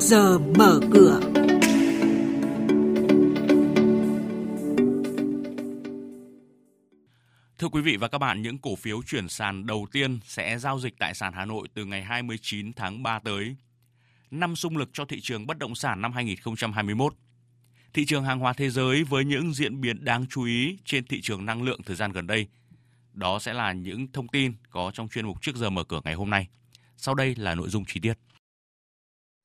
[0.00, 1.20] giờ mở cửa.
[7.58, 10.80] Thưa quý vị và các bạn, những cổ phiếu chuyển sàn đầu tiên sẽ giao
[10.80, 13.56] dịch tại sàn Hà Nội từ ngày 29 tháng 3 tới.
[14.30, 17.14] Năm sung lực cho thị trường bất động sản năm 2021.
[17.94, 21.20] Thị trường hàng hóa thế giới với những diễn biến đáng chú ý trên thị
[21.20, 22.46] trường năng lượng thời gian gần đây.
[23.12, 26.14] Đó sẽ là những thông tin có trong chuyên mục trước giờ mở cửa ngày
[26.14, 26.48] hôm nay.
[26.96, 28.14] Sau đây là nội dung chi tiết.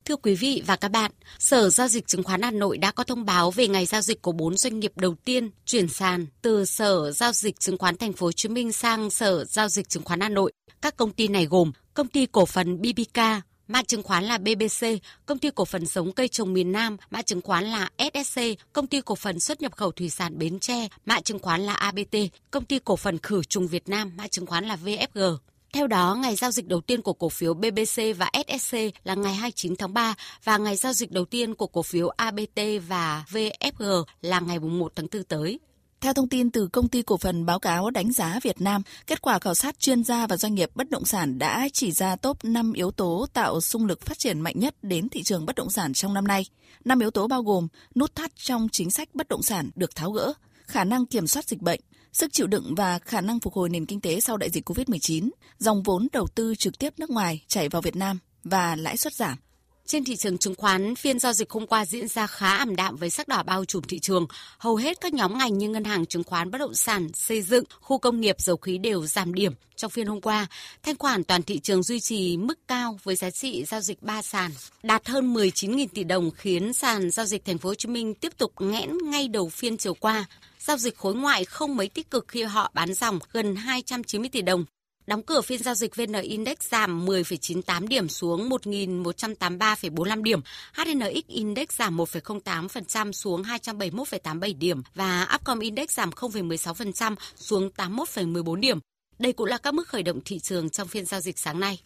[0.05, 3.03] Thưa quý vị và các bạn, Sở Giao dịch Chứng khoán Hà Nội đã có
[3.03, 6.65] thông báo về ngày giao dịch của 4 doanh nghiệp đầu tiên chuyển sàn từ
[6.65, 10.03] Sở Giao dịch Chứng khoán Thành phố Hồ Chí Minh sang Sở Giao dịch Chứng
[10.03, 10.51] khoán Hà Nội.
[10.81, 13.19] Các công ty này gồm Công ty cổ phần BBK,
[13.67, 14.87] mã chứng khoán là BBC,
[15.25, 18.41] Công ty cổ phần giống cây trồng miền Nam, mã chứng khoán là SSC,
[18.73, 21.73] Công ty cổ phần xuất nhập khẩu thủy sản Bến Tre, mã chứng khoán là
[21.73, 22.15] ABT,
[22.51, 25.37] Công ty cổ phần khử trùng Việt Nam, mã chứng khoán là VFG.
[25.75, 29.33] Theo đó, ngày giao dịch đầu tiên của cổ phiếu BBC và SSC là ngày
[29.33, 34.03] 29 tháng 3 và ngày giao dịch đầu tiên của cổ phiếu ABT và VFG
[34.21, 35.59] là ngày 1 tháng 4 tới.
[36.01, 39.21] Theo thông tin từ công ty cổ phần báo cáo đánh giá Việt Nam, kết
[39.21, 42.45] quả khảo sát chuyên gia và doanh nghiệp bất động sản đã chỉ ra top
[42.45, 45.69] 5 yếu tố tạo xung lực phát triển mạnh nhất đến thị trường bất động
[45.69, 46.45] sản trong năm nay.
[46.85, 50.11] Năm yếu tố bao gồm nút thắt trong chính sách bất động sản được tháo
[50.11, 50.33] gỡ,
[50.67, 51.79] khả năng kiểm soát dịch bệnh,
[52.15, 55.29] sức chịu đựng và khả năng phục hồi nền kinh tế sau đại dịch COVID-19,
[55.57, 59.13] dòng vốn đầu tư trực tiếp nước ngoài chảy vào Việt Nam và lãi suất
[59.13, 59.37] giảm.
[59.87, 62.95] Trên thị trường chứng khoán, phiên giao dịch hôm qua diễn ra khá ảm đạm
[62.95, 64.27] với sắc đỏ bao trùm thị trường.
[64.57, 67.63] Hầu hết các nhóm ngành như ngân hàng chứng khoán, bất động sản, xây dựng,
[67.81, 70.47] khu công nghiệp, dầu khí đều giảm điểm trong phiên hôm qua.
[70.83, 74.21] Thanh khoản toàn thị trường duy trì mức cao với giá trị giao dịch 3
[74.21, 74.51] sàn
[74.83, 78.37] đạt hơn 19.000 tỷ đồng khiến sàn giao dịch thành phố Hồ Chí Minh tiếp
[78.37, 80.25] tục nghẽn ngay đầu phiên chiều qua.
[80.59, 84.41] Giao dịch khối ngoại không mấy tích cực khi họ bán dòng gần 290 tỷ
[84.41, 84.65] đồng.
[85.07, 90.41] Đóng cửa phiên giao dịch VN Index giảm 10,98 điểm xuống 1.183,45 điểm.
[90.73, 98.79] HNX Index giảm 1,08% xuống 271,87 điểm và Upcom Index giảm 0,16% xuống 81,14 điểm.
[99.19, 101.79] Đây cũng là các mức khởi động thị trường trong phiên giao dịch sáng nay.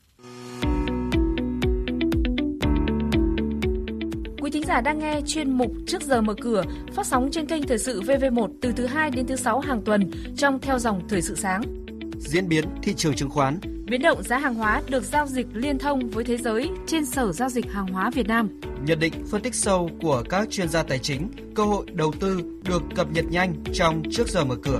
[4.41, 6.63] Quý thính giả đang nghe chuyên mục Trước giờ mở cửa
[6.93, 10.11] phát sóng trên kênh Thời sự VV1 từ thứ 2 đến thứ 6 hàng tuần
[10.37, 11.78] trong theo dòng Thời sự sáng.
[12.19, 15.77] Diễn biến thị trường chứng khoán Biến động giá hàng hóa được giao dịch liên
[15.77, 18.61] thông với thế giới trên Sở Giao dịch Hàng hóa Việt Nam.
[18.85, 22.41] Nhận định phân tích sâu của các chuyên gia tài chính, cơ hội đầu tư
[22.63, 24.79] được cập nhật nhanh trong Trước giờ mở cửa.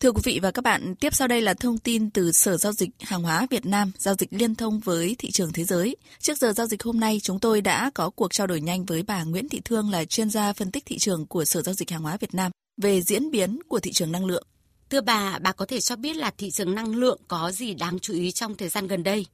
[0.00, 2.72] Thưa quý vị và các bạn, tiếp sau đây là thông tin từ Sở Giao
[2.72, 5.96] dịch Hàng hóa Việt Nam, giao dịch liên thông với thị trường thế giới.
[6.18, 9.02] Trước giờ giao dịch hôm nay, chúng tôi đã có cuộc trao đổi nhanh với
[9.02, 11.90] bà Nguyễn Thị Thương là chuyên gia phân tích thị trường của Sở Giao dịch
[11.90, 14.46] Hàng hóa Việt Nam về diễn biến của thị trường năng lượng.
[14.90, 17.98] Thưa bà, bà có thể cho biết là thị trường năng lượng có gì đáng
[17.98, 19.26] chú ý trong thời gian gần đây?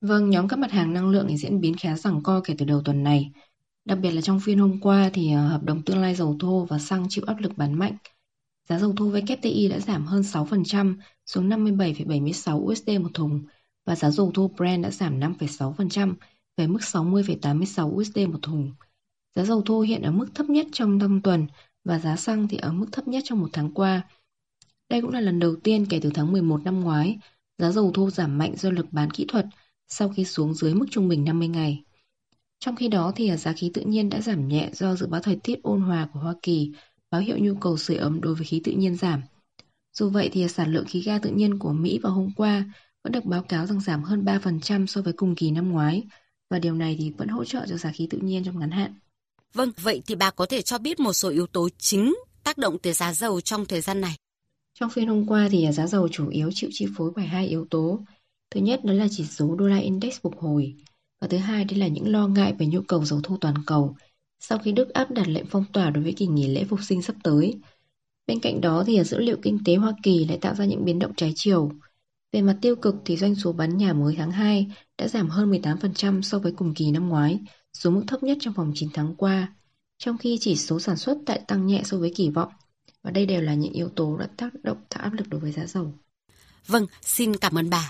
[0.00, 2.64] Vâng, nhóm các mặt hàng năng lượng thì diễn biến khá giằng co kể từ
[2.64, 3.30] đầu tuần này.
[3.84, 6.64] Đặc biệt là trong phiên hôm qua thì ờ, hợp đồng tương lai dầu thô
[6.64, 7.96] và xăng chịu áp lực bán mạnh.
[8.68, 13.42] Giá dầu thô WTI đã giảm hơn 6% xuống 57,76 USD một thùng
[13.84, 16.14] và giá dầu thô Brent đã giảm 5,6%
[16.56, 18.72] về mức 60,86 USD một thùng.
[19.34, 21.46] Giá dầu thô hiện ở mức thấp nhất trong năm tuần
[21.86, 24.02] và giá xăng thì ở mức thấp nhất trong một tháng qua.
[24.88, 27.18] Đây cũng là lần đầu tiên kể từ tháng 11 năm ngoái,
[27.58, 29.46] giá dầu thô giảm mạnh do lực bán kỹ thuật
[29.88, 31.84] sau khi xuống dưới mức trung bình 50 ngày.
[32.58, 35.20] Trong khi đó thì à, giá khí tự nhiên đã giảm nhẹ do dự báo
[35.20, 36.72] thời tiết ôn hòa của Hoa Kỳ
[37.10, 39.22] báo hiệu nhu cầu sưởi ấm đối với khí tự nhiên giảm.
[39.92, 42.64] Dù vậy thì à, sản lượng khí ga tự nhiên của Mỹ vào hôm qua
[43.04, 46.04] vẫn được báo cáo rằng giảm hơn 3% so với cùng kỳ năm ngoái
[46.50, 48.94] và điều này thì vẫn hỗ trợ cho giá khí tự nhiên trong ngắn hạn.
[49.54, 52.14] Vâng, vậy thì bà có thể cho biết một số yếu tố chính
[52.44, 54.16] tác động tới giá dầu trong thời gian này.
[54.74, 57.66] Trong phiên hôm qua thì giá dầu chủ yếu chịu chi phối bởi hai yếu
[57.70, 58.00] tố.
[58.50, 60.74] Thứ nhất đó là chỉ số đô la index phục hồi
[61.20, 63.96] và thứ hai đây là những lo ngại về nhu cầu dầu thô toàn cầu
[64.40, 67.02] sau khi Đức áp đặt lệnh phong tỏa đối với kỳ nghỉ lễ phục sinh
[67.02, 67.60] sắp tới.
[68.26, 70.98] Bên cạnh đó thì dữ liệu kinh tế Hoa Kỳ lại tạo ra những biến
[70.98, 71.70] động trái chiều.
[72.32, 74.66] Về mặt tiêu cực thì doanh số bán nhà mới tháng 2
[74.98, 77.38] đã giảm hơn 18% so với cùng kỳ năm ngoái,
[77.76, 79.52] xuống mức thấp nhất trong vòng 9 tháng qua,
[79.98, 82.52] trong khi chỉ số sản xuất tại tăng nhẹ so với kỳ vọng.
[83.02, 85.52] Và đây đều là những yếu tố đã tác động tạo áp lực đối với
[85.52, 85.94] giá dầu.
[86.66, 87.84] Vâng, xin cảm ơn bà.